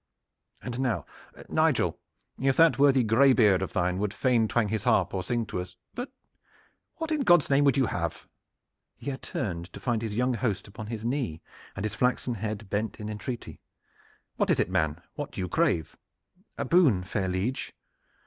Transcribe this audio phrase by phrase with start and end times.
[0.63, 1.05] And now,
[1.47, 1.99] Nigel,
[2.39, 5.75] if that worthy graybeard of thine would fain twang his harp or sing to us
[5.93, 6.11] but
[6.95, 8.27] what in God's name would you have?"
[8.97, 11.43] He had turned, to find his young host upon his knee
[11.75, 13.61] and his flaxen head bent in entreaty.
[14.37, 15.03] "What is it, man?
[15.13, 15.95] What do you crave?"
[16.57, 17.71] "A boon, fair liege!"